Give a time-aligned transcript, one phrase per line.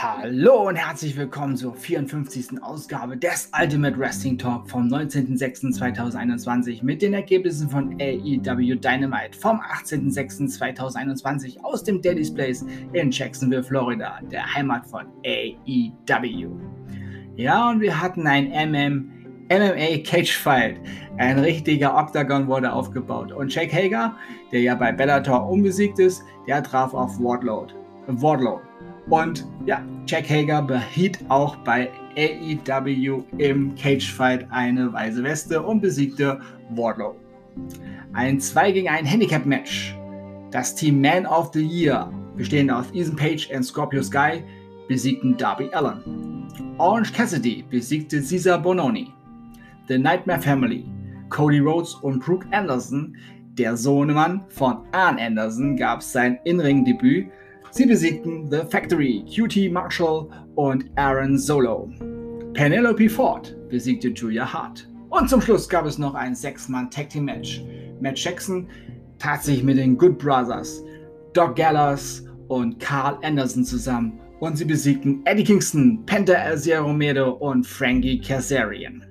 [0.00, 2.62] Hallo und herzlich willkommen zur 54.
[2.62, 11.58] Ausgabe des Ultimate Wrestling Talk vom 19.06.2021 mit den Ergebnissen von AEW Dynamite vom 18.06.2021
[11.64, 16.52] aus dem Daily's Place in Jacksonville, Florida, der Heimat von AEW.
[17.34, 19.10] Ja, und wir hatten ein MM,
[19.50, 20.76] MMA Cage Fight.
[21.16, 23.32] Ein richtiger Octagon wurde aufgebaut.
[23.32, 24.14] Und Jake Hager,
[24.52, 27.66] der ja bei Bellator unbesiegt ist, der traf auf Wardlow.
[28.06, 28.60] Wardlow.
[29.10, 36.40] Und ja, Jack Hager behielt auch bei AEW im Cagefight eine weiße Weste und besiegte
[36.70, 37.16] Wardlow.
[38.12, 39.96] Ein 2 gegen 1 Handicap-Match.
[40.50, 44.42] Das Team Man of the Year, bestehend aus Ethan Page und Scorpio Sky,
[44.88, 46.48] besiegten Darby Allen.
[46.78, 49.12] Orange Cassidy besiegte Cesar Bononi.
[49.88, 50.84] The Nightmare Family,
[51.28, 53.16] Cody Rhodes und Brooke Anderson,
[53.58, 57.28] der Sohnemann von Arn Anderson, gab sein In-Ring-Debüt
[57.70, 61.90] Sie besiegten The Factory, QT Marshall und Aaron Solo.
[62.54, 64.88] Penelope Ford besiegte Julia Hart.
[65.10, 67.62] Und zum Schluss gab es noch ein Sechs-Mann-Tag-Team-Match.
[68.00, 68.68] Matt Jackson
[69.18, 70.82] tat sich mit den Good Brothers,
[71.34, 77.66] Doc Gallows und Carl Anderson zusammen und sie besiegten Eddie Kingston, Penta El Romero und
[77.66, 79.04] Frankie Kazarian.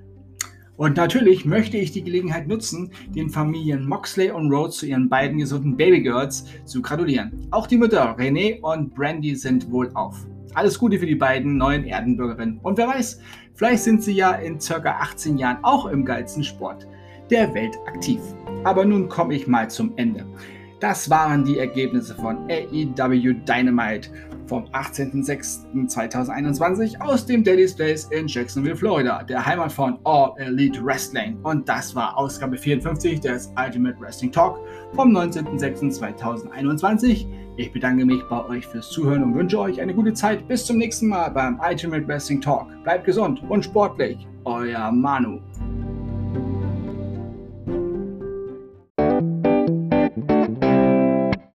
[0.78, 5.38] Und natürlich möchte ich die Gelegenheit nutzen, den Familien Moxley und Rhodes zu ihren beiden
[5.38, 7.32] gesunden Babygirls zu gratulieren.
[7.50, 10.24] Auch die Mütter Renee und Brandy sind wohl auf.
[10.54, 12.60] Alles Gute für die beiden neuen Erdenbürgerinnen.
[12.62, 13.20] Und wer weiß,
[13.54, 16.86] vielleicht sind sie ja in circa 18 Jahren auch im geilsten Sport
[17.28, 18.20] der Welt aktiv.
[18.62, 20.24] Aber nun komme ich mal zum Ende.
[20.80, 24.10] Das waren die Ergebnisse von AEW Dynamite
[24.46, 31.36] vom 18.06.2021 aus dem Daily's Place in Jacksonville, Florida, der Heimat von All Elite Wrestling.
[31.42, 34.60] Und das war Ausgabe 54 des Ultimate Wrestling Talk
[34.94, 37.26] vom 19.06.2021.
[37.56, 40.46] Ich bedanke mich bei euch fürs Zuhören und wünsche euch eine gute Zeit.
[40.46, 42.68] Bis zum nächsten Mal beim Ultimate Wrestling Talk.
[42.84, 44.28] Bleibt gesund und sportlich.
[44.44, 45.40] Euer Manu.